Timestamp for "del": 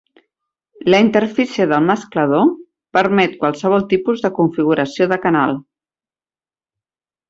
1.73-1.85